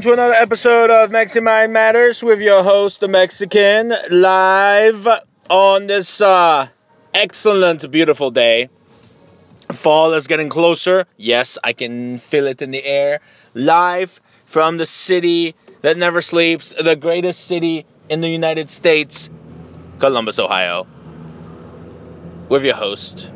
[0.00, 5.06] Everyone to another episode of Mexican Matters with your host, the Mexican, live
[5.50, 6.68] on this uh,
[7.12, 8.70] excellent, beautiful day.
[9.72, 11.04] Fall is getting closer.
[11.18, 13.20] Yes, I can feel it in the air.
[13.52, 19.28] Live from the city that never sleeps, the greatest city in the United States,
[19.98, 20.86] Columbus, Ohio.
[22.48, 23.30] With your host,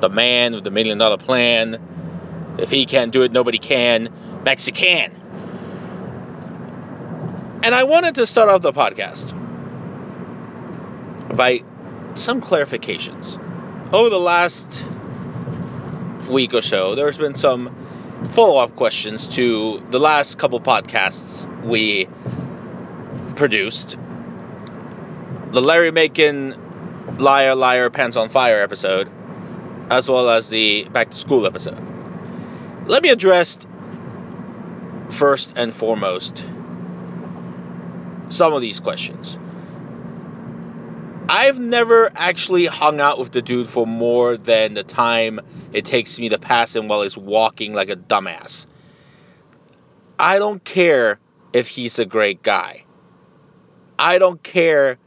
[0.00, 1.80] the man with the million dollar plan
[2.58, 4.08] if he can't do it, nobody can.
[4.46, 5.10] Mexican.
[7.64, 9.34] And I wanted to start off the podcast
[11.36, 11.64] by
[12.14, 13.42] some clarifications.
[13.92, 14.84] Over the last
[16.28, 17.74] week or so, there's been some
[18.30, 22.06] follow up questions to the last couple podcasts we
[23.34, 23.98] produced.
[25.50, 29.10] The Larry Macon Liar, Liar, Pants on Fire episode,
[29.90, 31.82] as well as the Back to School episode.
[32.86, 33.66] Let me address
[35.16, 36.44] first and foremost
[38.28, 39.38] some of these questions.
[41.28, 45.40] I've never actually hung out with the dude for more than the time
[45.72, 48.66] it takes me to pass him while he's walking like a dumbass.
[50.18, 51.18] I don't care
[51.52, 52.84] if he's a great guy.
[53.98, 54.98] I don't care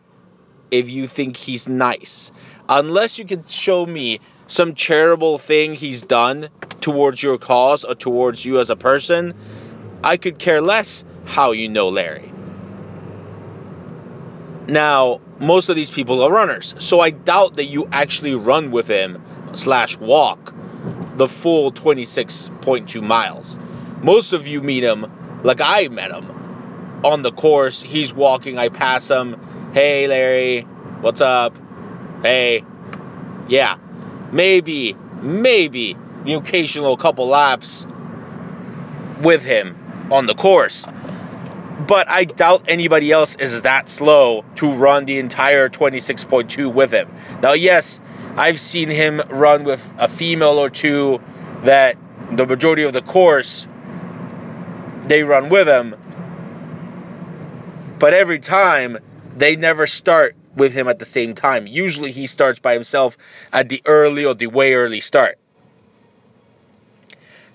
[0.72, 2.31] if you think he's nice.
[2.68, 6.50] Unless you can show me some charitable thing he's done
[6.81, 9.34] towards your cause or towards you as a person,
[10.04, 12.32] I could care less how you know Larry.
[14.68, 18.88] Now, most of these people are runners, so I doubt that you actually run with
[18.88, 19.22] him
[19.54, 20.54] slash walk
[21.18, 23.60] the full 26.2 miles.
[24.02, 27.81] Most of you meet him like I met him on the course.
[27.81, 29.72] He's walking, I pass him.
[29.74, 30.62] Hey, Larry,
[31.02, 31.58] what's up?
[32.22, 32.64] Hey,
[33.48, 33.78] yeah,
[34.31, 37.86] maybe, maybe the occasional couple laps
[39.22, 39.79] with him
[40.12, 40.86] on the course.
[41.88, 47.09] But I doubt anybody else is that slow to run the entire 26.2 with him.
[47.42, 48.00] Now, yes,
[48.36, 51.22] I've seen him run with a female or two
[51.64, 51.98] that
[52.31, 53.68] the majority of the course
[55.08, 55.96] they run with him.
[57.98, 59.00] But every time
[59.36, 61.66] they never start with him at the same time.
[61.68, 63.18] Usually he starts by himself
[63.52, 65.38] at the early or the way early start.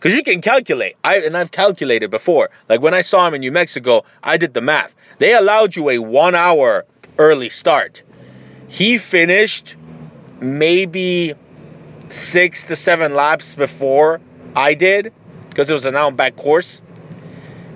[0.05, 0.97] Because you can calculate.
[1.03, 2.51] I and I've calculated before.
[2.69, 4.95] Like when I saw him in New Mexico, I did the math.
[5.17, 6.85] They allowed you a one hour
[7.17, 8.03] early start.
[8.69, 9.77] He finished
[10.41, 11.33] maybe
[12.11, 14.21] six to seven laps before
[14.55, 15.11] I did,
[15.49, 16.83] because it was an out and back course.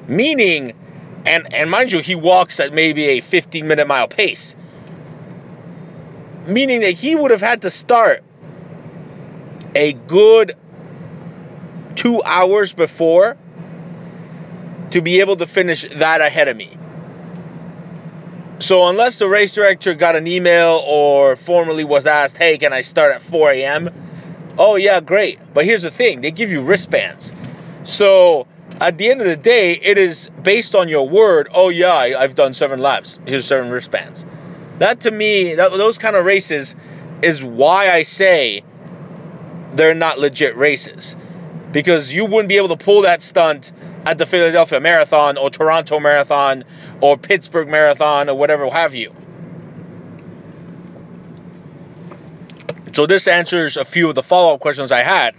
[0.06, 0.74] Meaning,
[1.24, 4.54] and and mind you, he walks at maybe a 15 minute mile pace.
[6.46, 8.22] Meaning that he would have had to start
[9.74, 10.54] a good
[11.98, 13.36] two hours before
[14.90, 16.70] to be able to finish that ahead of me.
[18.60, 22.82] So unless the race director got an email or formally was asked, hey, can I
[22.82, 23.90] start at 4 a.m.?
[24.56, 25.40] Oh yeah, great.
[25.52, 27.32] But here's the thing, they give you wristbands.
[27.82, 28.46] So
[28.80, 32.36] at the end of the day, it is based on your word, oh yeah, I've
[32.36, 33.18] done seven laps.
[33.26, 34.24] Here's seven wristbands.
[34.78, 36.76] That to me, that, those kind of races
[37.22, 38.62] is why I say
[39.74, 41.16] they're not legit races
[41.72, 43.72] because you wouldn't be able to pull that stunt
[44.06, 46.64] at the Philadelphia Marathon or Toronto Marathon
[47.00, 49.14] or Pittsburgh Marathon or whatever have you.
[52.94, 55.34] So this answers a few of the follow-up questions I had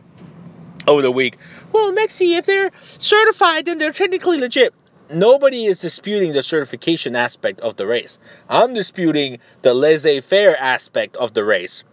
[0.87, 1.37] over the week.
[1.71, 4.73] Well, Mexi, if they're certified, then they're technically legit.
[5.11, 8.19] Nobody is disputing the certification aspect of the race.
[8.47, 11.83] I'm disputing the laissez-faire aspect of the race,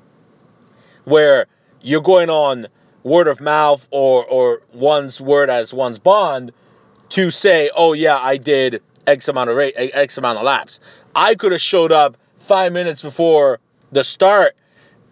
[1.04, 1.46] where
[1.80, 2.68] you're going on
[3.06, 6.52] word of mouth or or one's word as one's bond
[7.08, 10.80] to say, oh yeah, I did X amount of rate, X amount of laps.
[11.14, 13.60] I could have showed up five minutes before
[13.92, 14.56] the start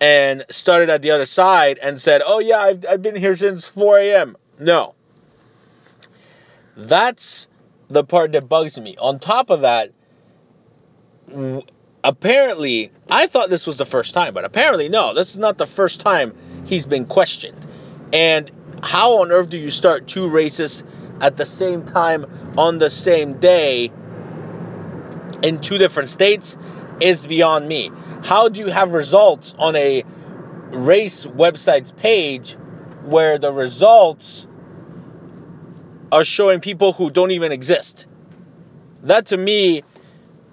[0.01, 3.65] and started at the other side and said, "Oh yeah, I've, I've been here since
[3.69, 4.97] 4 a.m." No.
[6.77, 7.47] That's
[7.89, 8.97] the part that bugs me.
[8.99, 9.93] On top of that,
[12.03, 15.67] apparently, I thought this was the first time, but apparently, no, this is not the
[15.67, 16.35] first time
[16.67, 17.64] he's been questioned.
[18.15, 18.49] And
[18.81, 20.85] how on earth do you start two races
[21.21, 23.91] at the same time on the same day
[25.43, 26.57] in two different states
[27.01, 27.91] is beyond me.
[28.23, 30.05] How do you have results on a
[30.71, 32.53] race website's page
[33.03, 34.47] where the results
[36.13, 38.07] are showing people who don't even exist?
[39.03, 39.83] That to me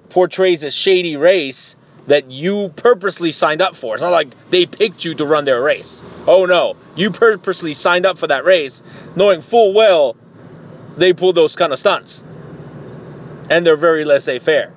[0.10, 1.76] portrays a shady race
[2.08, 3.96] that you purposely signed up for.
[3.96, 6.04] It's not like they picked you to run their race.
[6.28, 8.82] Oh no, you purposely signed up for that race
[9.16, 10.16] knowing full well
[10.98, 12.24] they pull those kind of stunts.
[13.50, 14.74] And they're very laissez faire.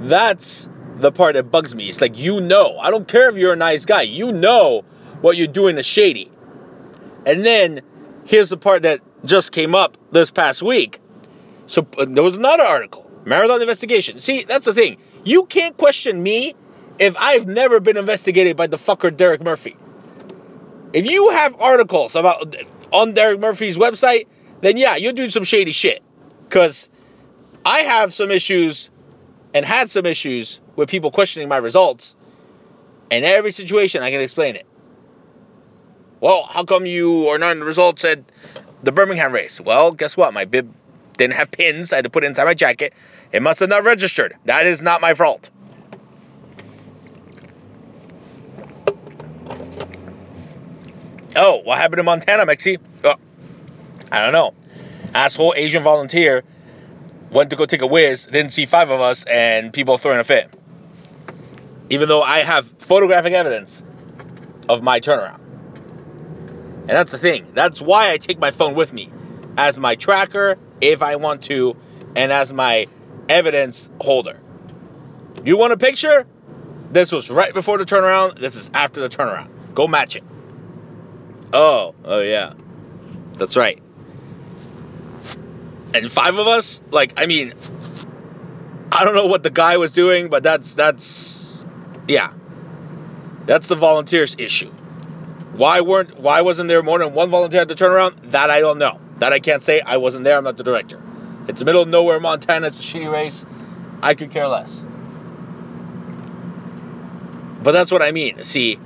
[0.00, 1.88] That's the part that bugs me.
[1.88, 4.84] It's like, you know, I don't care if you're a nice guy, you know
[5.20, 6.30] what you're doing is shady.
[7.26, 7.80] And then
[8.24, 11.00] here's the part that just came up this past week.
[11.70, 14.18] So uh, there was another article, Marathon Investigation.
[14.18, 14.96] See, that's the thing.
[15.24, 16.56] You can't question me
[16.98, 19.76] if I've never been investigated by the fucker Derek Murphy.
[20.92, 22.56] If you have articles about
[22.92, 24.26] on Derek Murphy's website,
[24.62, 26.02] then yeah, you're doing some shady shit.
[26.48, 26.90] Cause
[27.64, 28.90] I have some issues
[29.54, 32.16] and had some issues with people questioning my results.
[33.12, 34.66] In every situation I can explain it.
[36.20, 38.24] Well, how come you are not in the results at
[38.82, 39.60] the Birmingham race?
[39.60, 40.34] Well, guess what?
[40.34, 40.74] My bib
[41.16, 41.92] didn't have pins.
[41.92, 42.92] I had to put it inside my jacket.
[43.32, 44.36] It must have not registered.
[44.44, 45.50] That is not my fault.
[51.36, 52.78] Oh, what happened in Montana, Mexi?
[53.04, 53.14] Oh,
[54.10, 54.54] I don't know.
[55.14, 56.42] Asshole Asian volunteer
[57.30, 60.24] went to go take a whiz, didn't see five of us, and people throwing a
[60.24, 60.50] fit.
[61.88, 63.84] Even though I have photographic evidence
[64.68, 65.40] of my turnaround.
[66.80, 67.52] And that's the thing.
[67.54, 69.10] That's why I take my phone with me
[69.56, 71.76] as my tracker if I want to,
[72.16, 72.86] and as my
[73.28, 74.40] evidence holder.
[75.44, 76.26] You want a picture?
[76.90, 78.38] This was right before the turnaround.
[78.38, 79.74] This is after the turnaround.
[79.74, 80.24] Go match it.
[81.52, 82.54] Oh, oh yeah.
[83.34, 83.80] That's right
[85.94, 87.52] and five of us, like, I mean,
[88.92, 91.62] I don't know what the guy was doing, but that's that's
[92.08, 92.32] yeah.
[93.46, 94.70] That's the volunteers issue.
[95.52, 98.30] Why weren't why wasn't there more than one volunteer at the turnaround?
[98.30, 99.00] That I don't know.
[99.20, 99.80] That I can't say.
[99.80, 100.36] I wasn't there.
[100.36, 101.00] I'm not the director.
[101.46, 102.66] It's the middle of nowhere, Montana.
[102.66, 103.46] It's a shitty race.
[104.02, 104.84] I could care less.
[107.62, 108.42] But that's what I mean.
[108.44, 108.78] See,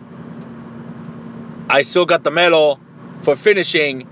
[1.70, 2.80] I still got the medal
[3.22, 4.08] for finishing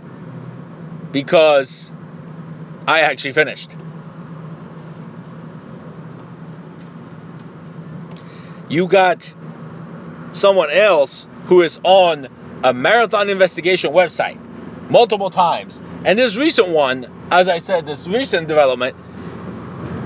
[1.10, 1.90] because
[2.86, 3.72] I actually finished.
[8.68, 9.34] You got
[10.30, 12.28] someone else who is on
[12.64, 14.38] a marathon investigation website
[14.88, 15.80] multiple times.
[16.04, 18.96] And this recent one, as I said, this recent development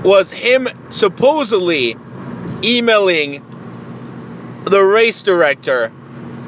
[0.03, 1.97] was him supposedly
[2.63, 3.43] emailing
[4.65, 5.91] the race director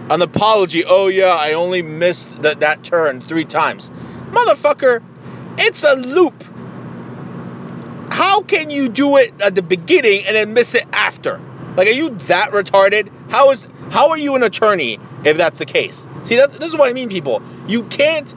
[0.09, 0.85] an apology.
[0.85, 3.91] Oh, yeah, I only missed that, that turn three times.
[4.31, 5.03] Motherfucker,
[5.57, 6.43] it's a loop.
[8.11, 11.39] How can you do it at the beginning and then miss it after?
[11.75, 13.11] Like, are you that retarded?
[13.29, 16.07] How is how are you an attorney if that's the case?
[16.23, 17.41] See, that, this is what I mean, people.
[17.67, 18.33] You can't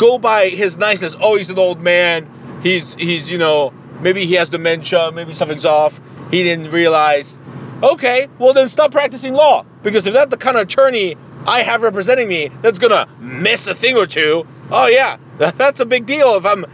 [0.00, 1.14] go by his niceness.
[1.20, 2.60] Oh, he's an old man.
[2.62, 5.12] He's he's you know maybe he has dementia.
[5.12, 6.00] Maybe something's off.
[6.30, 7.38] He didn't realize.
[7.82, 11.16] Okay, well then stop practicing law because if that's the kind of attorney
[11.46, 15.86] I have representing me that's gonna miss a thing or two, oh yeah, that's a
[15.86, 16.64] big deal if I'm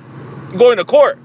[0.57, 1.19] going to court.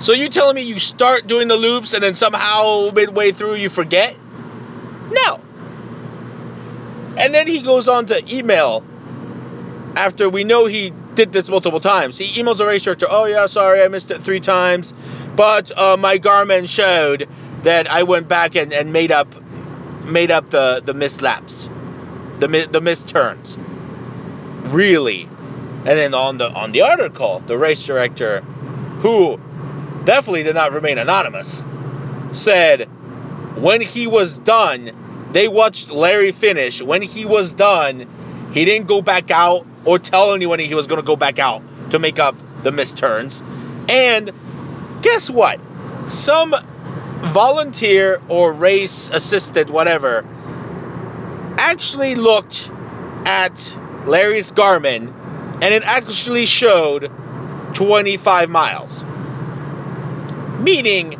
[0.00, 3.70] So you telling me you start doing the loops and then somehow midway through you
[3.70, 4.14] forget?
[5.10, 5.40] No.
[7.16, 8.84] And then he goes on to email
[9.96, 12.18] after we know he did this multiple times.
[12.18, 14.92] He emails the race director, oh yeah, sorry, I missed it three times,
[15.34, 17.26] but uh, my Garmin showed
[17.62, 19.34] that I went back and, and made up
[20.04, 21.68] made up the, the missed laps,
[22.38, 23.56] the, the missed turns.
[24.66, 25.22] Really?
[25.22, 28.40] And then on the on the article, the race director,
[29.00, 29.38] who
[30.04, 31.64] definitely did not remain anonymous,
[32.32, 32.82] said
[33.56, 36.82] when he was done, they watched Larry finish.
[36.82, 41.00] When he was done, he didn't go back out or tell anyone he was going
[41.00, 41.62] to go back out
[41.92, 43.42] to make up the missed turns.
[43.88, 44.32] And
[45.02, 45.60] guess what?
[46.06, 46.54] Some
[47.22, 50.24] volunteer or race assisted, whatever,
[51.58, 52.70] actually looked
[53.24, 55.12] at Larry's Garmin
[55.62, 57.10] and it actually showed
[57.74, 59.04] 25 miles.
[60.58, 61.12] meaning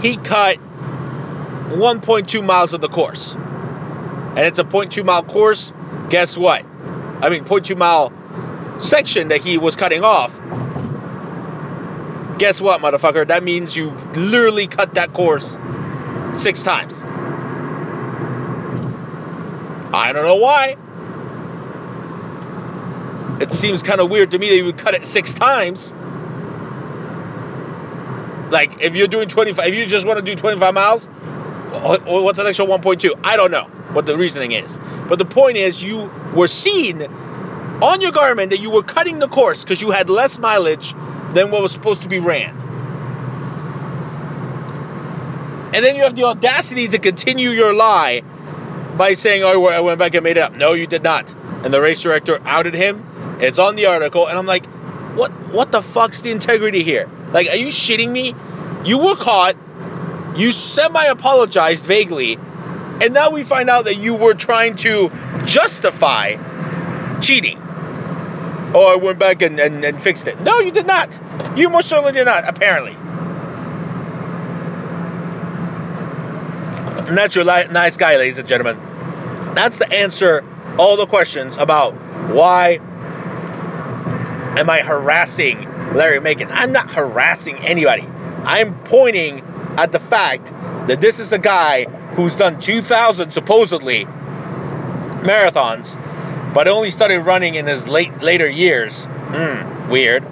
[0.00, 3.34] he cut 1.2 miles of the course.
[3.34, 5.72] And it's a 0.2 mile course.
[6.10, 6.64] Guess what?
[7.20, 8.12] I mean, 0.2 mile
[8.78, 10.38] section that he was cutting off.
[12.38, 13.26] Guess what, motherfucker?
[13.26, 15.56] That means you literally cut that course
[16.34, 17.02] six times.
[19.92, 20.76] I don't know why.
[23.40, 25.94] It seems kind of weird to me that you would cut it six times.
[28.50, 32.46] Like, if you're doing 25, if you just want to do 25 miles, what's an
[32.46, 33.20] extra 1.2?
[33.24, 34.78] I don't know what the reasoning is.
[35.08, 39.28] But the point is, you were seen on your Garmin that you were cutting the
[39.28, 40.94] course because you had less mileage
[41.32, 42.66] than what was supposed to be ran.
[45.74, 48.22] And then you have the audacity to continue your lie
[48.96, 50.54] by saying, oh, I went back and made it up.
[50.54, 51.34] No, you did not.
[51.64, 53.38] And the race director outed him.
[53.40, 54.26] It's on the article.
[54.26, 54.64] And I'm like,
[55.16, 57.10] what, what the fuck's the integrity here?
[57.30, 58.34] Like, are you shitting me?
[58.84, 59.56] You were caught.
[60.36, 62.38] You semi apologized vaguely.
[63.02, 65.10] And now we find out that you were trying to
[65.44, 66.36] justify
[67.20, 67.60] cheating.
[68.74, 70.40] Oh, I went back and, and, and fixed it.
[70.40, 71.18] No, you did not.
[71.56, 72.96] You most certainly did not, apparently.
[77.06, 78.78] And that's your li- nice guy, ladies and gentlemen.
[79.54, 80.44] That's the answer
[80.78, 81.94] all the questions about
[82.30, 82.80] why
[84.58, 86.48] am I harassing Larry Macon.
[86.50, 88.02] I'm not harassing anybody.
[88.02, 89.40] I'm pointing
[89.78, 90.46] at the fact
[90.88, 91.86] that this is a guy
[92.16, 94.06] who's done 2,000 supposedly
[95.26, 95.96] marathons,
[96.54, 99.04] but only started running in his late later years.
[99.04, 100.24] Hmm, weird.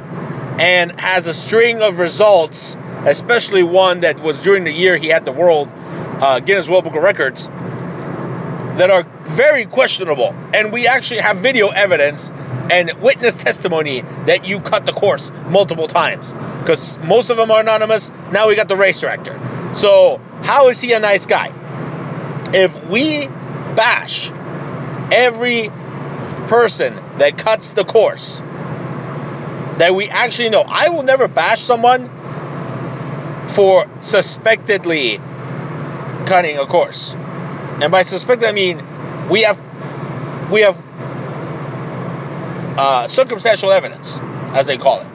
[0.58, 5.24] And has a string of results, especially one that was during the year he had
[5.24, 10.34] the world uh, Guinness World Book of Records, that are very questionable.
[10.54, 12.32] And we actually have video evidence
[12.70, 16.34] and witness testimony that you cut the course multiple times.
[16.34, 18.10] Because most of them are anonymous.
[18.32, 19.38] Now we got the race director.
[19.74, 21.52] So, how is he a nice guy?
[22.56, 24.30] If we bash
[25.10, 25.70] every
[26.46, 28.40] person that cuts the course,
[29.78, 35.18] that we actually know, I will never bash someone for suspectedly
[36.26, 37.12] cutting a course.
[37.14, 39.60] And by suspect, I mean we have
[40.50, 40.80] we have
[42.78, 44.18] uh, circumstantial evidence,
[44.52, 45.08] as they call it.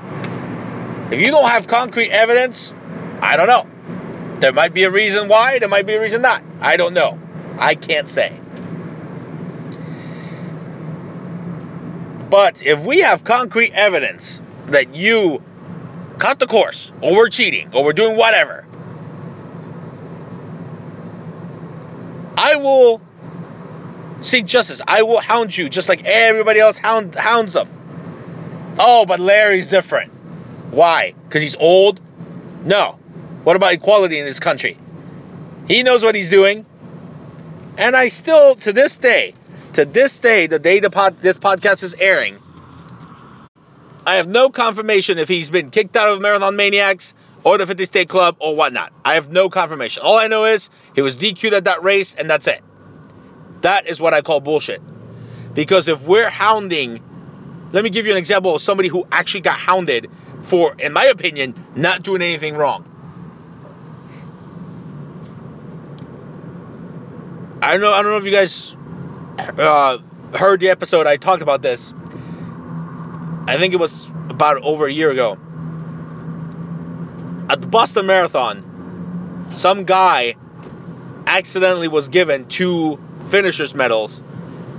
[1.13, 2.73] If you don't have concrete evidence,
[3.21, 4.39] I don't know.
[4.39, 6.43] There might be a reason why, there might be a reason not.
[6.61, 7.19] I don't know.
[7.59, 8.33] I can't say.
[12.29, 15.43] But if we have concrete evidence that you
[16.19, 18.65] cut the course, or we're cheating, or we're doing whatever,
[22.37, 23.01] I will
[24.21, 24.81] seek justice.
[24.87, 27.69] I will hound you just like everybody else hound, hounds them.
[28.79, 30.11] Oh, but Larry's different.
[30.71, 31.13] Why?
[31.23, 31.99] Because he's old?
[32.63, 32.99] No.
[33.43, 34.77] What about equality in this country?
[35.67, 36.65] He knows what he's doing.
[37.77, 39.33] And I still, to this day,
[39.73, 42.39] to this day, the day the pod, this podcast is airing,
[44.05, 47.85] I have no confirmation if he's been kicked out of Marathon Maniacs or the 50
[47.85, 48.91] State Club or whatnot.
[49.05, 50.03] I have no confirmation.
[50.03, 52.61] All I know is he was DQ'd at that race, and that's it.
[53.61, 54.81] That is what I call bullshit.
[55.53, 57.01] Because if we're hounding,
[57.71, 60.09] let me give you an example of somebody who actually got hounded
[60.41, 62.85] for, in my opinion, not doing anything wrong.
[67.61, 67.91] I don't know.
[67.91, 68.77] I don't know if you guys
[69.37, 69.97] uh,
[70.33, 71.07] heard the episode.
[71.07, 71.93] I talked about this.
[73.47, 75.37] I think it was about over a year ago.
[77.49, 80.35] At the Boston Marathon, some guy
[81.27, 82.97] accidentally was given two
[83.27, 84.21] finishers medals,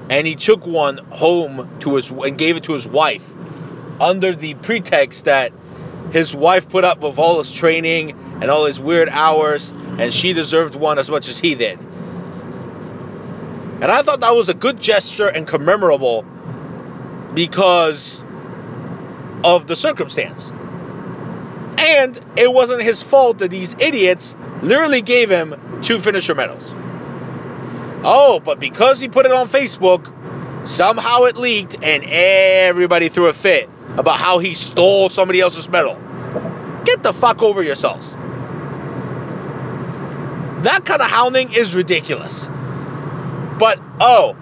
[0.08, 3.30] and he took one home to his and gave it to his wife
[4.00, 5.52] under the pretext that
[6.12, 10.32] his wife put up with all his training and all his weird hours, and she
[10.32, 11.78] deserved one as much as he did.
[13.80, 16.24] And I thought that was a good gesture and commemorable
[17.34, 18.22] because
[19.42, 20.52] of the circumstance.
[21.78, 26.74] And it wasn't his fault that these idiots literally gave him two finisher medals.
[28.02, 33.32] Oh, but because he put it on Facebook, somehow it leaked and everybody threw a
[33.32, 35.98] fit about how he stole somebody else's medal.
[36.84, 38.14] Get the fuck over yourselves.
[40.64, 42.48] That kind of hounding is ridiculous.
[43.60, 44.34] But oh,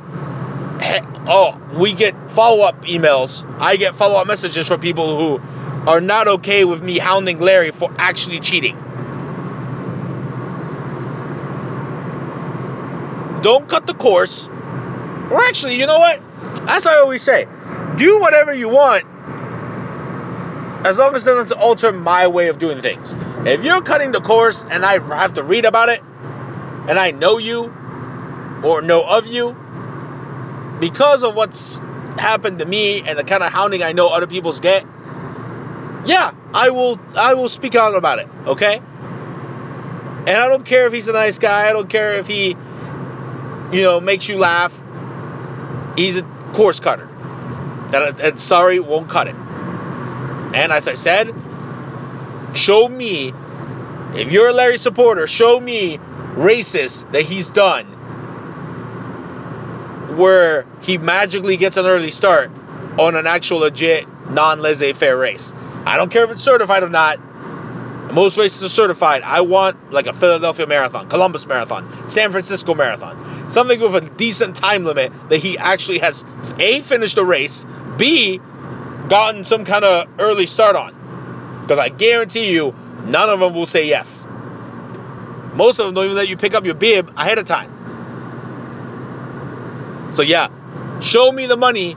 [1.26, 3.44] oh, we get follow-up emails.
[3.58, 7.92] I get follow-up messages from people who are not okay with me hounding Larry for
[7.98, 8.76] actually cheating.
[13.42, 14.46] Don't cut the course.
[14.46, 16.22] Or actually, you know what?
[16.68, 17.46] As I always say,
[17.96, 19.04] do whatever you want
[20.86, 23.16] as long as it doesn't alter my way of doing things.
[23.44, 26.00] If you're cutting the course and I have to read about it,
[26.88, 27.74] and I know you
[28.62, 29.56] or know of you,
[30.80, 31.78] because of what's
[32.18, 34.84] happened to me and the kind of hounding I know other people's get,
[36.04, 38.76] yeah, I will I will speak out about it, okay?
[38.78, 42.56] And I don't care if he's a nice guy, I don't care if he
[43.72, 44.82] you know makes you laugh.
[45.96, 46.22] He's a
[46.52, 47.08] course cutter.
[47.92, 49.34] And, and sorry, won't cut it.
[49.34, 51.34] And as I said,
[52.54, 53.32] show me
[54.14, 55.98] if you're a Larry supporter, show me
[56.34, 57.97] racist that he's done
[60.18, 62.50] where he magically gets an early start
[62.98, 65.54] on an actual legit non laissez faire race.
[65.86, 67.20] I don't care if it's certified or not.
[68.12, 69.22] Most races are certified.
[69.22, 73.50] I want like a Philadelphia Marathon, Columbus Marathon, San Francisco Marathon.
[73.50, 76.24] Something with a decent time limit that he actually has
[76.58, 77.64] A, finished the race,
[77.96, 78.40] B,
[79.08, 81.60] gotten some kind of early start on.
[81.62, 84.26] Because I guarantee you, none of them will say yes.
[85.54, 87.77] Most of them don't even let you pick up your bib ahead of time.
[90.18, 90.50] So yeah,
[90.98, 91.92] show me the money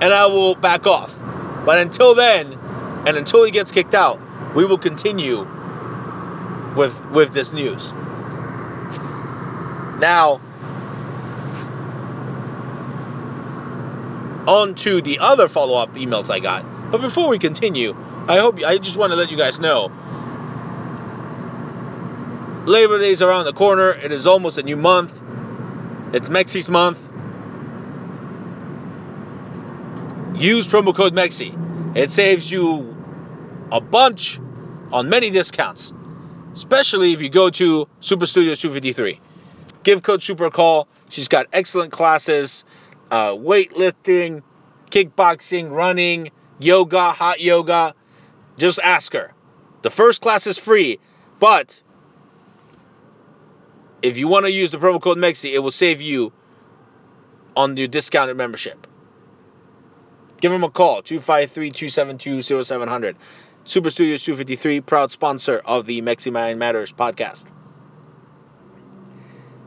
[0.00, 1.12] and I will back off.
[1.66, 2.52] But until then,
[3.04, 4.20] and until he gets kicked out,
[4.54, 5.44] we will continue
[6.76, 7.92] with with this news.
[9.98, 10.40] Now,
[14.46, 16.92] on to the other follow-up emails I got.
[16.92, 17.96] But before we continue,
[18.28, 19.90] I hope I just want to let you guys know
[22.68, 23.90] Labor Day is around the corner.
[23.90, 25.17] It is almost a new month.
[26.10, 27.06] It's Mexi's month.
[30.40, 31.96] Use promo code MEXI.
[31.96, 32.96] It saves you
[33.70, 34.40] a bunch
[34.90, 35.92] on many discounts,
[36.54, 39.20] especially if you go to Super Studio 253.
[39.82, 40.88] Give Coach Super a call.
[41.10, 42.64] She's got excellent classes,
[43.10, 44.42] uh, weightlifting,
[44.90, 47.94] kickboxing, running, yoga, hot yoga.
[48.56, 49.32] Just ask her.
[49.82, 51.00] The first class is free,
[51.38, 51.80] but
[54.02, 56.32] if you want to use the promo code MEXI, it will save you
[57.56, 58.86] on your discounted membership.
[60.40, 63.16] Give them a call, 253-272-0700.
[63.64, 67.46] Super Studios 253, proud sponsor of the Mexi Mind Matters podcast.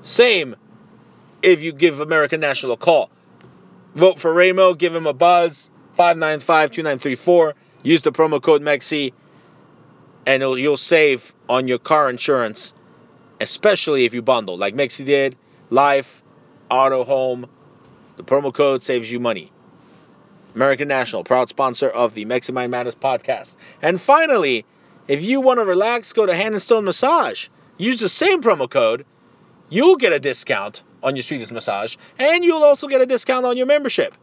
[0.02, 0.56] Same
[1.42, 3.10] if you give American National a call.
[3.94, 7.54] Vote for Ramo, give him a buzz, 595-2934.
[7.84, 9.14] Use the promo code MEXI,
[10.26, 12.74] and you'll save on your car insurance
[13.42, 15.36] especially if you bundle like Mexi did,
[15.70, 16.24] Life,
[16.70, 17.50] Auto, Home.
[18.18, 19.52] The promo code saves you money.
[20.54, 23.58] American National, proud sponsor of the Mexi Mind Matters podcast.
[23.82, 24.66] And finally,
[25.08, 27.48] if you want to relax, go to Hand and Stone Massage.
[27.78, 29.06] Use the same promo code.
[29.70, 33.58] You'll get a discount on your sweetest massage, and you'll also get a discount on
[33.58, 34.14] your membership.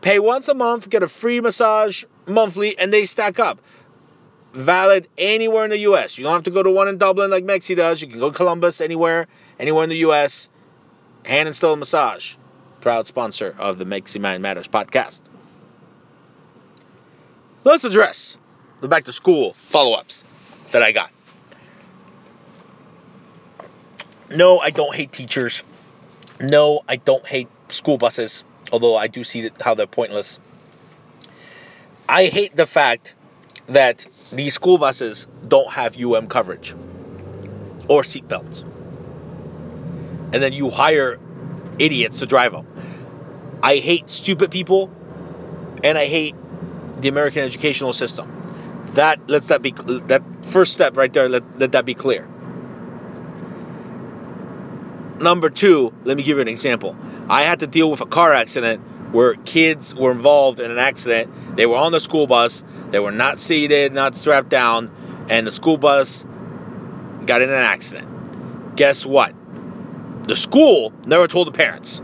[0.00, 3.60] Pay once a month, get a free massage monthly, and they stack up
[4.52, 6.18] valid anywhere in the U.S.
[6.18, 8.00] You don't have to go to one in Dublin like Mexi does.
[8.00, 9.26] You can go to Columbus, anywhere,
[9.58, 10.48] anywhere in the U.S.
[11.24, 12.34] Hand and Stone Massage,
[12.80, 15.22] proud sponsor of the Mexi Mind Matters podcast.
[17.64, 18.36] Let's address
[18.80, 20.24] the back to school follow ups
[20.72, 21.10] that I got.
[24.30, 25.62] No, I don't hate teachers.
[26.40, 30.38] No, I don't hate school buses, although I do see how they're pointless.
[32.08, 33.14] I hate the fact
[33.66, 36.74] that these school buses don't have UM coverage
[37.88, 38.62] or seatbelts.
[40.32, 41.18] And then you hire
[41.78, 42.66] idiots to drive them.
[43.62, 44.90] I hate stupid people
[45.82, 46.34] and I hate
[47.00, 48.34] the American educational system.
[48.94, 52.26] That lets that be that first step right there let, let that be clear.
[55.20, 56.96] Number 2, let me give you an example.
[57.28, 58.82] I had to deal with a car accident
[59.12, 61.56] where kids were involved in an accident.
[61.56, 65.50] They were on the school bus they were not seated, not strapped down, and the
[65.50, 66.24] school bus
[67.26, 68.76] got in an accident.
[68.76, 69.34] Guess what?
[70.24, 72.00] The school never told the parents.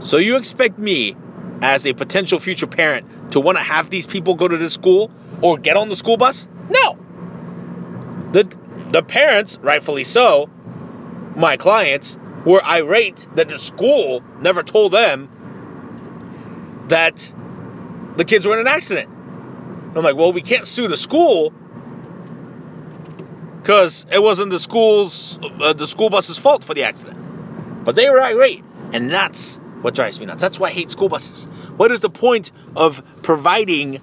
[0.00, 1.14] So you expect me,
[1.60, 5.10] as a potential future parent, to want to have these people go to this school
[5.42, 6.48] or get on the school bus?
[6.70, 6.98] No.
[8.32, 8.48] The
[8.90, 10.50] the parents, rightfully so,
[11.36, 15.28] my clients, were irate that the school never told them
[16.92, 17.32] that
[18.16, 19.08] the kids were in an accident.
[19.08, 21.52] I'm like, well, we can't sue the school
[23.60, 27.84] because it wasn't the school's uh, the school bus's fault for the accident.
[27.84, 30.42] But they were irate, and that's what drives me nuts.
[30.42, 31.46] That's why I hate school buses.
[31.76, 34.00] What is the point of providing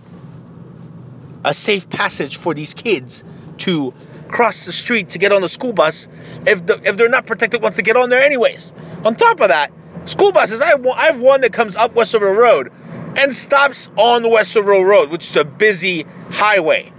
[1.45, 3.23] a safe passage for these kids
[3.60, 3.93] to
[4.28, 6.08] cross the street to get on the school bus
[6.45, 8.73] if the, if they're not protected once they get on there anyways?
[9.06, 9.71] On top of that,
[10.06, 10.69] school buses, I
[11.06, 12.71] have one, that comes up West Westover Road
[13.19, 16.89] and stops on Westerville Road, which is a busy highway.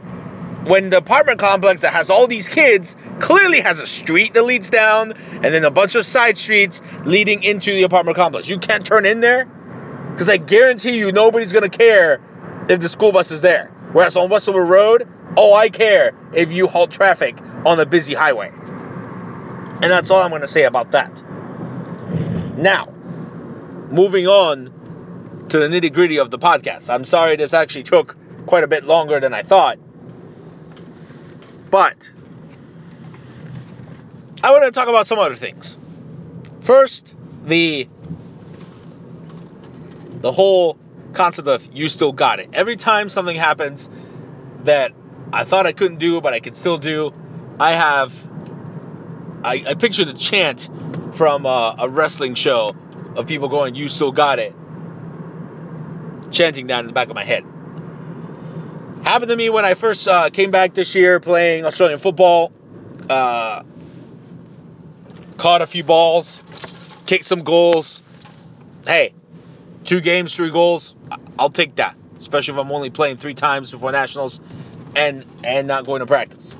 [0.64, 4.68] When the apartment complex that has all these kids clearly has a street that leads
[4.68, 8.50] down and then a bunch of side streets leading into the apartment complex.
[8.50, 12.20] You can't turn in there because I guarantee you nobody's going to care
[12.68, 13.68] if the school bus is there.
[13.92, 18.52] Whereas on Westerville Road, oh, I care if you halt traffic on a busy highway.
[18.52, 21.24] And that's all I'm going to say about that.
[22.58, 22.92] Now,
[23.90, 24.79] moving on
[25.50, 26.92] to the nitty gritty of the podcast.
[26.92, 29.78] I'm sorry this actually took quite a bit longer than I thought.
[31.70, 32.12] But
[34.42, 35.76] I want to talk about some other things.
[36.62, 37.88] First, the
[40.20, 40.78] the whole
[41.12, 42.50] concept of you still got it.
[42.52, 43.88] Every time something happens
[44.64, 44.92] that
[45.32, 47.12] I thought I couldn't do, but I can still do,
[47.58, 48.28] I have.
[49.42, 50.68] I, I picture the chant
[51.14, 52.76] from a, a wrestling show
[53.16, 54.54] of people going, You still got it.
[56.30, 57.44] Chanting that in the back of my head.
[59.02, 62.52] Happened to me when I first uh, came back this year playing Australian football.
[63.08, 63.64] Uh,
[65.36, 66.42] caught a few balls,
[67.06, 68.02] kicked some goals.
[68.86, 69.14] Hey,
[69.84, 70.94] two games, three goals.
[71.38, 74.38] I'll take that, especially if I'm only playing three times before nationals
[74.94, 76.54] and and not going to practice.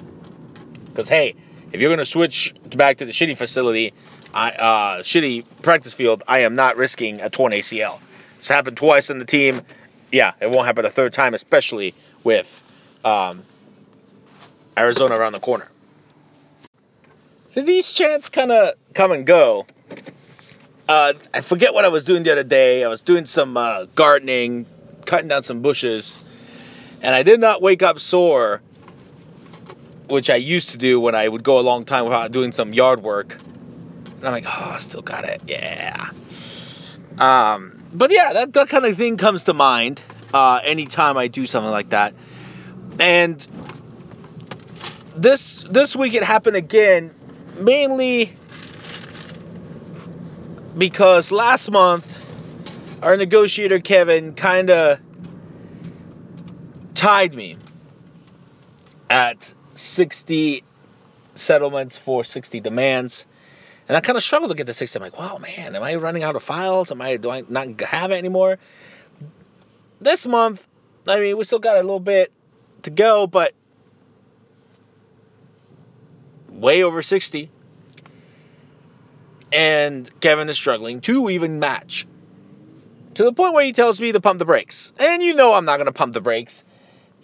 [0.86, 1.34] Because hey,
[1.72, 3.92] if you're gonna switch back to the shitty facility,
[4.34, 8.00] I uh, shitty practice field, I am not risking a torn ACL.
[8.40, 9.60] It's happened twice in the team.
[10.10, 12.48] Yeah, it won't happen a third time, especially with
[13.04, 13.42] um,
[14.78, 15.68] Arizona around the corner.
[17.50, 19.66] So these chants kind of come and go.
[20.88, 22.82] Uh, I forget what I was doing the other day.
[22.82, 24.64] I was doing some uh, gardening,
[25.04, 26.18] cutting down some bushes,
[27.02, 28.62] and I did not wake up sore,
[30.08, 32.72] which I used to do when I would go a long time without doing some
[32.72, 33.36] yard work.
[33.36, 35.42] And I'm like, oh, I still got it.
[35.46, 36.08] Yeah.
[37.18, 40.00] Um, but yeah, that, that kind of thing comes to mind
[40.32, 42.14] uh, anytime I do something like that.
[42.98, 43.46] And
[45.16, 47.14] this this week it happened again,
[47.58, 48.34] mainly
[50.76, 52.16] because last month
[53.02, 55.00] our negotiator Kevin kind of
[56.94, 57.56] tied me
[59.08, 60.62] at 60
[61.34, 63.26] settlements for 60 demands.
[63.90, 65.00] And I kind of struggled to get the 60.
[65.00, 66.92] I'm like, wow, man, am I running out of files?
[66.92, 68.60] Am I do I not have it anymore?
[70.00, 70.64] This month,
[71.08, 72.30] I mean, we still got a little bit
[72.82, 73.52] to go, but
[76.48, 77.50] way over 60.
[79.52, 82.06] And Kevin is struggling to even match.
[83.14, 84.92] To the point where he tells me to pump the brakes.
[85.00, 86.64] And you know I'm not going to pump the brakes.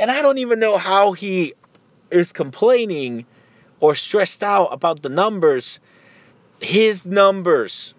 [0.00, 1.55] And I don't even know how he
[2.11, 3.24] is complaining
[3.79, 5.79] or stressed out about the numbers.
[6.61, 7.95] His numbers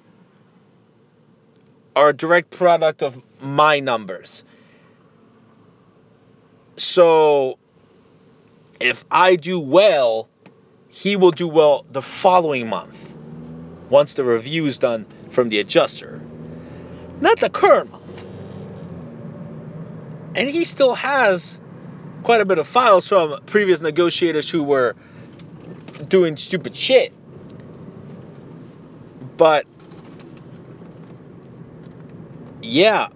[1.95, 4.43] are a direct product of my numbers.
[6.75, 7.57] So
[8.79, 10.29] if I do well,
[10.89, 13.13] he will do well the following month
[13.89, 16.21] once the review is done from the adjuster.
[17.19, 18.03] Not the current month.
[20.35, 21.59] And he still has
[22.23, 24.95] quite a bit of files from previous negotiators who were
[26.07, 27.11] doing stupid shit.
[29.37, 29.65] But
[32.61, 33.09] yeah,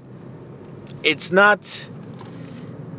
[1.04, 1.90] it's not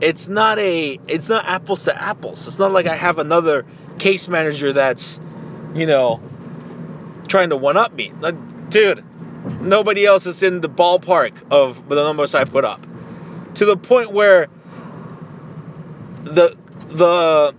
[0.01, 2.49] it's not a it's not apples to apples.
[2.49, 3.65] It's not like I have another
[3.99, 5.21] case manager that's,
[5.75, 6.21] you know,
[7.29, 8.13] trying to one up me.
[8.21, 9.05] Like, dude,
[9.61, 12.85] nobody else is in the ballpark of the numbers I put up.
[13.55, 14.49] To the point where
[16.25, 16.57] the
[16.89, 17.55] the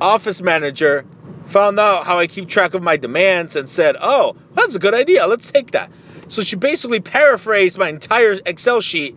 [0.00, 1.04] office manager
[1.50, 4.94] found out how I keep track of my demands and said, "Oh, that's a good
[4.94, 5.26] idea.
[5.26, 5.90] Let's take that."
[6.28, 9.16] So she basically paraphrased my entire Excel sheet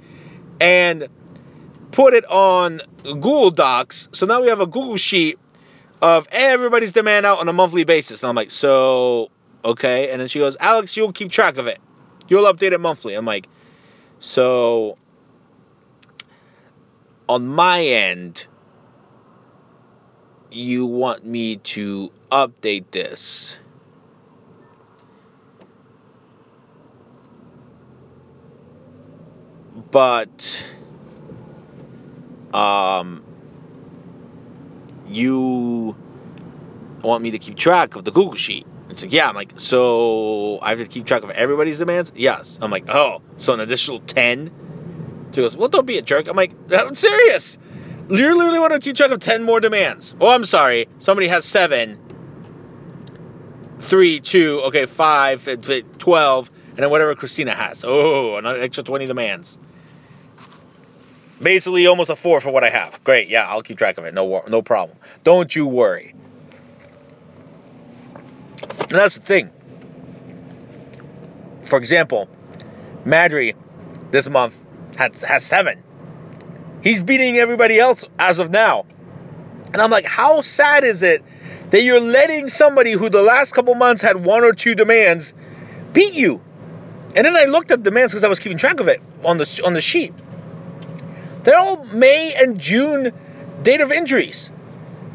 [0.60, 1.08] and
[1.92, 4.10] put it on Google Docs.
[4.14, 5.38] So now we have a Google sheet
[6.02, 8.24] of everybody's demand out on a monthly basis.
[8.24, 9.30] And I'm like, so,
[9.64, 10.10] okay.
[10.10, 11.80] And then she goes, Alex, you'll keep track of it.
[12.28, 13.14] You'll update it monthly.
[13.14, 13.48] I'm like,
[14.20, 14.98] so
[17.30, 18.48] on my end,
[20.52, 23.60] you want me to update this.
[29.92, 30.66] But
[32.52, 33.24] um,
[35.08, 35.96] you
[37.04, 38.66] want me to keep track of the Google Sheet?
[38.90, 39.30] It's like, yeah.
[39.30, 42.12] I'm like, so I have to keep track of everybody's demands?
[42.16, 42.58] Yes.
[42.62, 45.30] I'm like, oh, so an additional 10?
[45.32, 46.28] So he goes, well, don't be a jerk.
[46.28, 47.60] I'm like, I'm serious.
[48.10, 50.16] You literally want to keep track of 10 more demands.
[50.20, 50.88] Oh, I'm sorry.
[51.00, 52.00] Somebody has seven.
[53.94, 57.86] Three, two, okay, five, 12, and then whatever Christina has.
[57.88, 59.60] Oh, another extra 20 demands.
[61.40, 63.04] Basically, almost a four for what I have.
[63.04, 63.28] Great.
[63.30, 64.16] Yeah, I'll keep track of it.
[64.16, 64.98] No, no problem.
[65.24, 66.16] Don't you worry.
[68.64, 69.52] And that's the thing.
[71.62, 72.28] For example,
[73.06, 73.54] Madry
[74.10, 74.58] this month
[74.98, 75.84] has, has seven.
[76.82, 78.88] He's beating everybody else as of now.
[79.72, 81.24] And I'm like, how sad is it
[81.74, 85.34] that you're letting somebody who the last couple months had one or two demands
[85.92, 86.40] beat you?
[87.16, 89.62] And then I looked at demands because I was keeping track of it on the
[89.66, 90.14] on the sheet.
[91.42, 93.12] They're all May and June
[93.64, 94.52] date of injuries.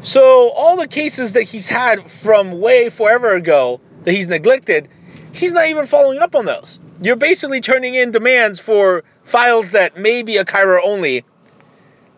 [0.01, 4.89] So all the cases that he's had from way forever ago that he's neglected,
[5.31, 6.77] he's not even following up on those.
[7.01, 11.23] You're basically turning in demands for files that may be a chiro only.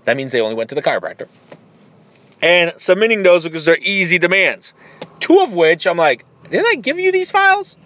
[0.05, 1.27] That means they only went to the chiropractor.
[2.41, 4.73] And submitting those because they're easy demands.
[5.19, 7.77] Two of which I'm like, didn't I give you these files?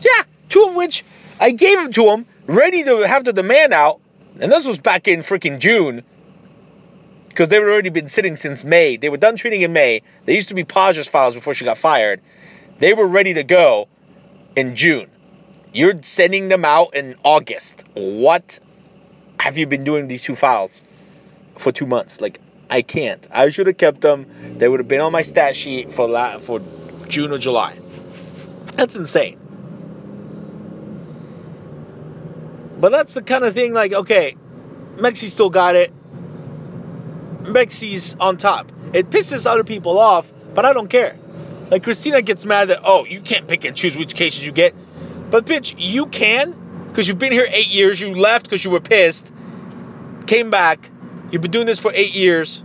[0.00, 1.04] Yeah, two of which
[1.40, 4.00] I gave them to him, ready to have the demand out.
[4.40, 6.04] And this was back in freaking June
[7.28, 8.96] because they had already been sitting since May.
[8.96, 10.02] They were done treating in May.
[10.24, 12.20] They used to be Paja's files before she got fired.
[12.78, 13.88] They were ready to go
[14.54, 15.10] in June.
[15.72, 17.84] You're sending them out in August.
[17.94, 18.60] What
[19.40, 20.84] have you been doing these two files
[21.56, 22.20] for two months?
[22.20, 22.38] Like,
[22.70, 23.26] I can't.
[23.30, 24.26] I should have kept them.
[24.58, 26.60] They would have been on my stat sheet for la- for
[27.08, 27.78] June or July.
[28.76, 29.38] That's insane.
[32.80, 34.36] But that's the kind of thing like, okay,
[34.96, 35.92] Mexi still got it.
[37.42, 38.72] Mexi's on top.
[38.92, 41.16] It pisses other people off, but I don't care.
[41.70, 44.74] Like Christina gets mad that oh you can't pick and choose which cases you get,
[45.30, 48.00] but bitch you can because you've been here eight years.
[48.00, 49.32] You left because you were pissed,
[50.26, 50.90] came back.
[51.34, 52.62] You've been doing this for eight years.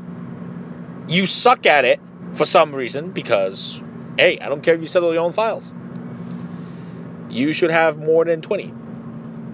[1.08, 2.00] You suck at it
[2.34, 3.82] for some reason because
[4.16, 5.74] hey I don't care if you settle your own files.
[7.32, 8.72] You should have more than 20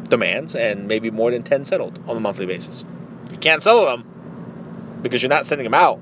[0.10, 2.84] demands and maybe more than 10 settled on a monthly basis.
[3.32, 6.01] You can't settle them because you're not sending them out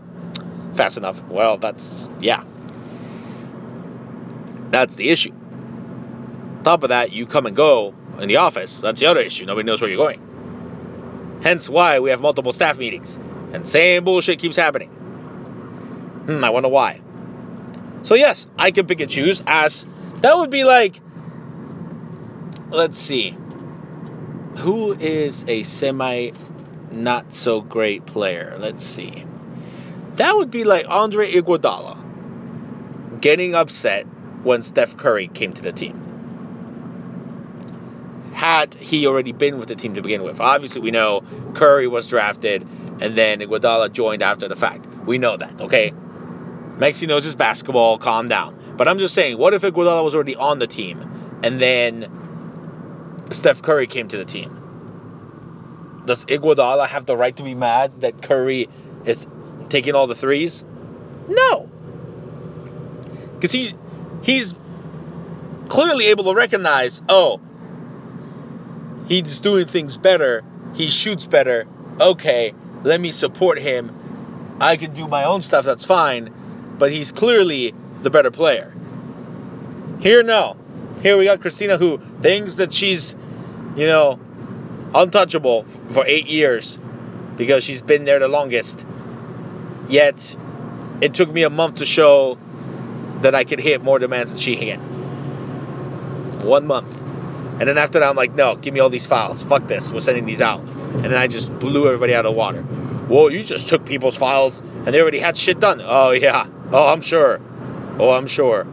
[0.73, 1.23] fast enough.
[1.26, 2.43] Well, that's, yeah.
[4.71, 5.34] That's the issue.
[6.63, 8.82] top of that, you come and go in the office.
[8.82, 9.45] That's the other issue.
[9.45, 10.32] Nobody knows where you're going.
[11.43, 13.19] Hence why we have multiple staff meetings.
[13.53, 14.89] And same bullshit keeps happening.
[16.25, 17.01] Hmm, I wonder why.
[18.01, 19.86] So, yes, I can pick and choose as
[20.21, 20.99] that would be like,
[22.69, 23.36] let's see,
[24.58, 26.32] who is a semi
[26.91, 28.56] not so great player.
[28.60, 29.25] Let's see.
[30.15, 31.99] That would be like Andre Iguodala
[33.19, 34.06] getting upset
[34.43, 36.12] when Steph Curry came to the team.
[38.43, 40.41] Had he already been with the team to begin with.
[40.41, 42.67] Obviously, we know Curry was drafted
[42.99, 44.86] and then Iguodala joined after the fact.
[45.06, 45.93] We know that, okay?
[46.77, 48.75] Mexi knows his basketball, calm down.
[48.75, 53.62] But I'm just saying, what if Iguodala was already on the team and then Steph
[53.62, 54.63] Curry came to the team?
[56.06, 58.69] does Iguodala have the right to be mad that Curry
[59.06, 59.27] is
[59.69, 60.63] taking all the threes?
[61.27, 61.69] No.
[63.36, 63.73] Because he's,
[64.23, 64.53] he's
[65.69, 67.39] clearly able to recognize, oh,
[69.07, 70.43] he's doing things better.
[70.75, 71.67] He shoots better.
[71.99, 74.57] Okay, let me support him.
[74.59, 76.33] I can do my own stuff, that's fine.
[76.77, 78.73] But he's clearly the better player.
[79.99, 80.57] Here, no.
[81.01, 83.15] Here we got Christina who thinks that she's,
[83.75, 84.19] you know,
[84.93, 86.77] untouchable for eight years
[87.35, 88.85] because she's been there the longest.
[89.89, 90.35] Yet,
[91.01, 92.37] it took me a month to show
[93.21, 94.79] that I could hit more demands than she can.
[96.41, 96.92] One month.
[97.59, 99.43] And then after that, I'm like, no, give me all these files.
[99.43, 99.91] Fuck this.
[99.91, 100.61] We're sending these out.
[100.61, 102.65] And then I just blew everybody out of the water.
[103.07, 105.81] Well, you just took people's files and they already had shit done.
[105.83, 106.47] Oh, yeah.
[106.71, 107.39] Oh, I'm sure.
[107.99, 108.65] Oh, I'm sure.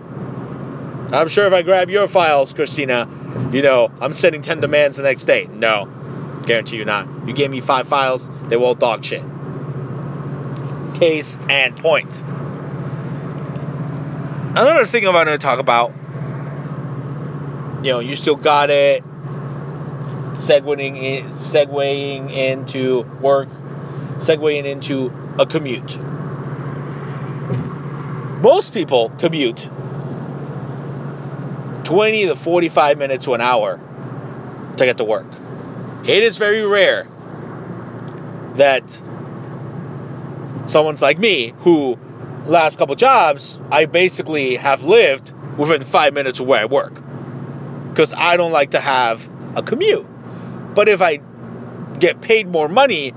[1.13, 3.09] I'm sure if I grab your files, Christina,
[3.53, 5.49] you know, I'm sending 10 demands the next day.
[5.53, 5.89] No.
[6.47, 7.09] Guarantee you not.
[7.27, 9.25] You gave me five files, they will dog shit.
[10.95, 12.23] Case and point.
[14.51, 15.93] Another thing I'm going to talk about,
[17.83, 19.03] you know, you still got it.
[20.35, 23.49] Segueing, in, into work,
[24.19, 25.99] segueing into a commute.
[28.43, 29.69] Most people commute
[31.85, 33.81] 20 to 45 minutes to an hour
[34.77, 35.27] to get to work.
[36.05, 37.07] It is very rare
[38.55, 39.03] that
[40.67, 41.99] someone's like me who
[42.47, 47.03] last couple jobs I basically have lived within five minutes of where I work
[48.01, 50.07] because I don't like to have a commute.
[50.75, 51.21] But if I
[51.99, 53.11] get paid more money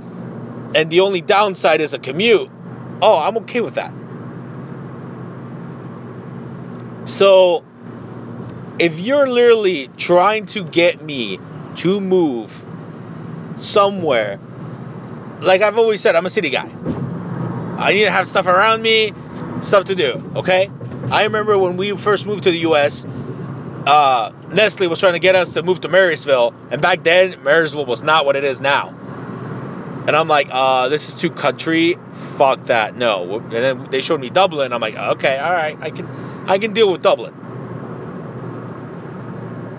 [0.76, 2.52] and the only downside is a commute,
[3.02, 3.93] oh, I'm okay with that.
[7.10, 7.63] So
[8.78, 11.39] if you're literally trying to get me
[11.76, 12.54] to move
[13.56, 14.38] somewhere
[15.39, 16.69] like I've always said, I'm a city guy.
[17.78, 19.13] I need to have stuff around me,
[19.62, 20.32] stuff to do.
[20.36, 20.69] Okay.
[21.10, 23.06] I remember when we first moved to the U.S.
[23.86, 27.86] Uh, Nestle was trying to get us to move to Marysville, and back then Marysville
[27.86, 28.89] was not what it is now.
[30.08, 31.98] And I'm like, uh, this is too country.
[32.38, 32.96] Fuck that.
[32.96, 33.39] No.
[33.39, 34.74] And then they showed me Dublin.
[34.74, 36.08] I'm like, okay, all right, I can,
[36.48, 37.34] I can deal with Dublin.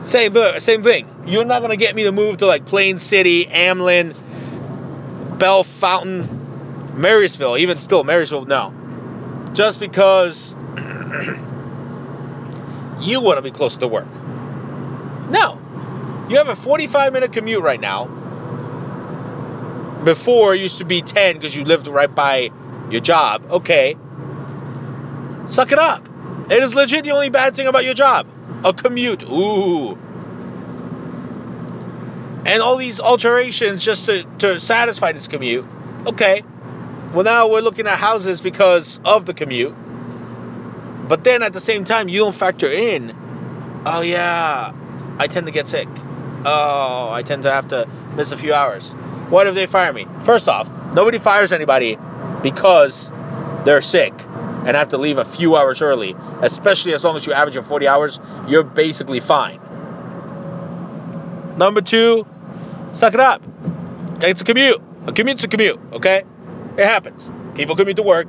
[0.01, 1.09] Same, same thing.
[1.27, 4.15] You're not gonna get me to move to like Plain City, Amlin,
[5.39, 7.57] Bellefontaine, Marysville.
[7.57, 8.73] Even still, Marysville, no.
[9.55, 10.55] Just because
[13.01, 14.09] you want to be close to work.
[15.31, 15.61] No.
[16.29, 18.07] You have a 45 minute commute right now.
[20.05, 22.51] Before it used to be 10 because you lived right by
[22.91, 23.51] your job.
[23.51, 23.97] Okay.
[25.47, 26.09] Suck it up.
[26.51, 28.27] It is legit the only bad thing about your job.
[28.65, 29.23] A commute.
[29.25, 29.99] Ooh.
[32.47, 35.65] And all these alterations just to, to satisfy this commute.
[36.07, 36.43] Okay.
[37.15, 39.75] Well, now we're looking at houses because of the commute.
[41.09, 43.15] But then at the same time, you don't factor in,
[43.87, 44.73] oh, yeah,
[45.19, 45.89] I tend to get sick.
[46.47, 48.93] Oh, I tend to have to miss a few hours.
[49.29, 50.07] What if they fire me?
[50.25, 51.99] First off, nobody fires anybody
[52.43, 53.13] because
[53.65, 54.13] they're sick
[54.67, 57.65] and have to leave a few hours early, especially as long as you average your
[57.65, 59.61] 40 hours, you're basically fine.
[61.57, 62.27] Number two,
[62.93, 63.43] suck it up.
[64.21, 64.81] It's a commute.
[65.07, 66.25] A commute's a commute, okay?
[66.79, 67.31] It happens.
[67.55, 68.29] People commute to work.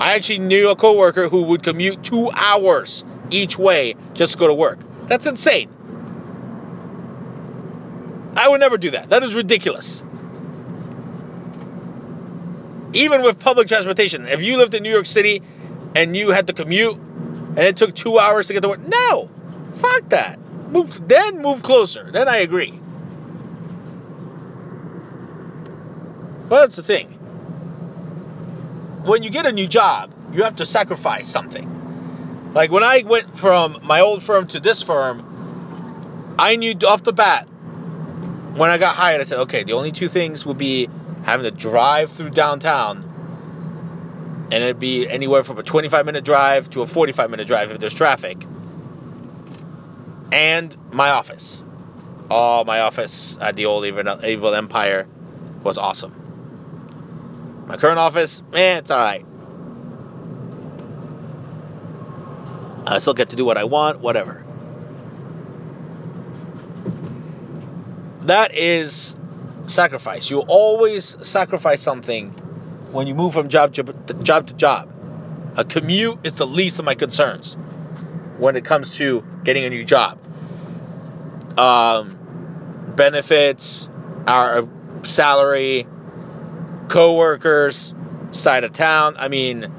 [0.00, 4.46] I actually knew a coworker who would commute two hours each way just to go
[4.46, 4.78] to work.
[5.08, 5.68] That's insane.
[8.34, 9.10] I would never do that.
[9.10, 10.02] That is ridiculous.
[12.94, 15.42] Even with public transportation, if you lived in New York City
[15.94, 19.28] and you had to commute and it took two hours to get to work, no,
[19.74, 20.40] fuck that.
[20.70, 22.10] Move, then move closer.
[22.10, 22.72] Then I agree.
[26.48, 27.19] Well, that's the thing.
[29.04, 32.52] When you get a new job, you have to sacrifice something.
[32.54, 37.12] Like when I went from my old firm to this firm, I knew off the
[37.12, 37.48] bat
[38.54, 40.88] when I got hired, I said, okay, the only two things would be
[41.22, 46.82] having to drive through downtown, and it'd be anywhere from a 25 minute drive to
[46.82, 48.44] a 45 minute drive if there's traffic,
[50.32, 51.64] and my office.
[52.30, 55.06] Oh, my office at the old Evil, Empire
[55.62, 56.14] was awesome.
[57.70, 59.24] My current office, man, it's alright.
[62.84, 64.44] I still get to do what I want, whatever.
[68.22, 69.14] That is
[69.66, 70.28] sacrifice.
[70.32, 72.30] You always sacrifice something
[72.90, 73.84] when you move from job to
[74.20, 74.92] job to job.
[75.56, 77.54] A commute is the least of my concerns
[78.38, 80.18] when it comes to getting a new job.
[81.56, 82.18] Um,
[82.96, 83.88] benefits,
[84.26, 84.66] our
[85.04, 85.86] salary,
[86.90, 87.94] coworkers,
[88.32, 89.14] side of town.
[89.16, 89.72] I mean,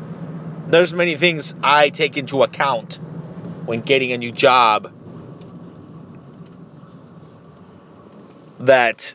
[0.68, 2.96] there's many things I take into account
[3.66, 4.92] when getting a new job
[8.62, 9.14] that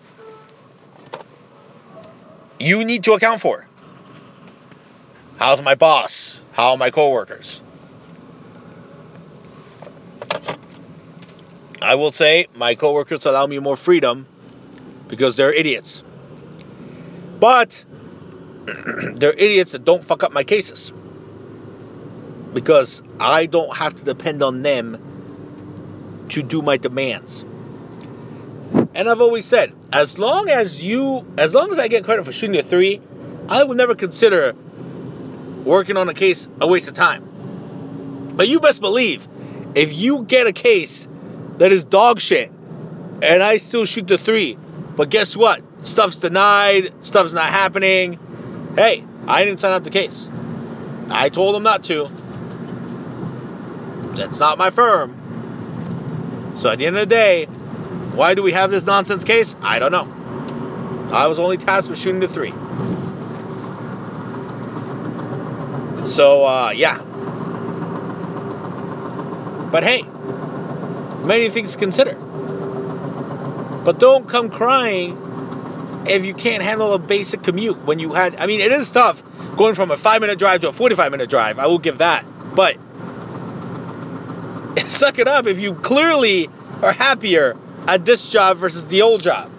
[2.60, 3.66] you need to account for.
[5.38, 6.38] How's my boss?
[6.52, 7.62] How are my coworkers?
[11.80, 14.26] I will say my coworkers allow me more freedom
[15.08, 16.02] because they're idiots.
[17.38, 17.85] But
[19.14, 20.92] they're idiots that don't fuck up my cases.
[22.52, 27.44] Because I don't have to depend on them to do my demands.
[28.94, 32.32] And I've always said, as long as you, as long as I get credit for
[32.32, 33.00] shooting a three,
[33.48, 34.54] I would never consider
[35.64, 38.32] working on a case a waste of time.
[38.34, 39.26] But you best believe,
[39.74, 41.06] if you get a case
[41.58, 42.50] that is dog shit,
[43.22, 44.58] and I still shoot the three,
[44.96, 45.62] but guess what?
[45.82, 48.18] Stuff's denied, stuff's not happening.
[48.76, 50.30] Hey, I didn't sign up the case.
[51.08, 52.10] I told them not to.
[54.14, 56.52] That's not my firm.
[56.56, 59.56] So at the end of the day, why do we have this nonsense case?
[59.62, 60.12] I don't know.
[61.10, 62.52] I was only tasked with shooting the three.
[66.06, 67.02] So, uh, yeah.
[69.70, 70.02] But hey,
[71.24, 72.14] many things to consider.
[73.84, 75.25] But don't come crying
[76.08, 78.36] if you can't handle a basic commute when you had.
[78.36, 79.22] I mean, it is tough
[79.56, 81.58] going from a five minute drive to a 45 minute drive.
[81.58, 82.24] I will give that.
[82.54, 82.76] But
[84.88, 86.48] suck it up if you clearly
[86.82, 89.52] are happier at this job versus the old job.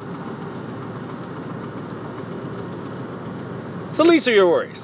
[3.93, 4.83] The least of your worries.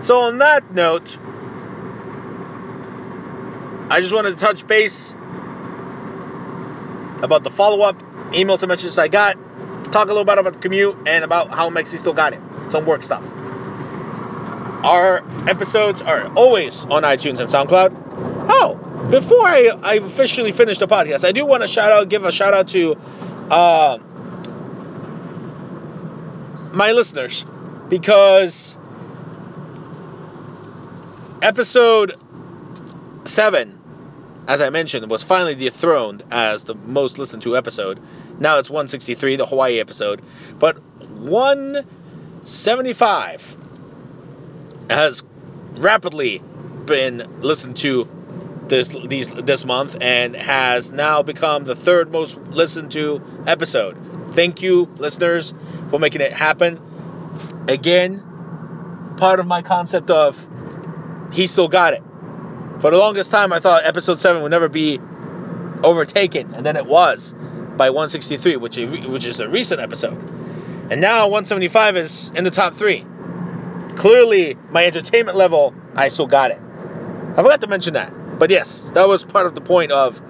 [0.00, 1.18] So, on that note,
[3.90, 5.14] I just wanted to touch base
[7.22, 8.02] about the follow up
[8.34, 9.36] email some messages I got,
[9.92, 12.40] talk a little bit about the commute and about how Mexi still got it.
[12.68, 13.24] Some work stuff.
[14.84, 17.94] Our episodes are always on iTunes and SoundCloud.
[18.48, 22.24] Oh, before I, I officially finish the podcast, I do want to shout out, give
[22.24, 22.96] a shout out to
[23.50, 23.98] uh,
[26.72, 27.44] my listeners
[27.88, 28.76] because
[31.42, 32.14] episode
[33.24, 33.78] seven,
[34.46, 38.00] as I mentioned, was finally dethroned as the most listened to episode.
[38.40, 40.20] Now it's 163, the Hawaii episode,
[40.58, 43.56] but 175
[44.90, 45.22] has
[45.76, 46.42] rapidly
[46.86, 48.08] been listened to
[48.68, 54.32] this these this month and has now become the third most listened to episode.
[54.32, 55.52] Thank you, listeners,
[55.88, 56.80] for making it happen.
[57.68, 58.22] Again,
[59.16, 60.46] part of my concept of
[61.32, 62.02] he still got it.
[62.82, 65.00] For the longest time, I thought episode seven would never be
[65.84, 70.18] overtaken, and then it was by 163, which is, which is a recent episode.
[70.90, 73.06] And now 175 is in the top three.
[73.94, 76.58] Clearly, my entertainment level, I still got it.
[76.58, 78.12] I forgot to mention that.
[78.40, 80.20] But yes, that was part of the point of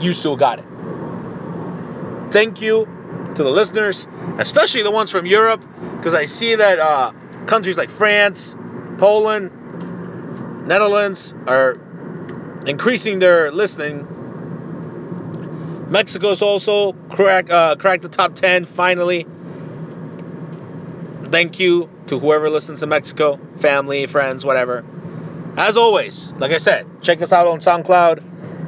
[0.00, 2.32] you still got it.
[2.32, 2.88] Thank you
[3.34, 4.06] to the listeners,
[4.38, 5.62] especially the ones from Europe,
[5.98, 7.12] because I see that uh,
[7.44, 8.56] countries like France,
[8.96, 9.50] Poland,
[10.66, 11.78] Netherlands are
[12.66, 14.08] increasing their listening.
[15.90, 19.26] Mexico's also crack uh, cracked the top 10 finally.
[21.30, 24.84] Thank you to whoever listens to Mexico, family, friends, whatever.
[25.56, 28.22] As always, like I said, check us out on SoundCloud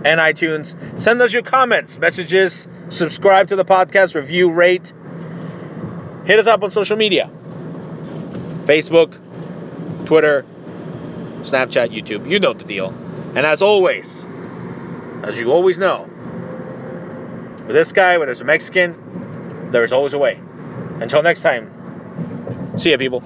[0.05, 1.01] and iTunes.
[1.01, 4.93] Send us your comments, messages, subscribe to the podcast, review, rate.
[6.27, 7.31] Hit us up on social media
[8.67, 9.17] Facebook,
[10.07, 10.45] Twitter,
[11.43, 12.31] Snapchat, YouTube.
[12.31, 12.89] You know the deal.
[13.35, 14.27] And as always,
[15.23, 16.09] as you always know,
[17.67, 20.41] with this guy, when there's a Mexican, there's always a way.
[21.01, 23.23] Until next time, see ya, people.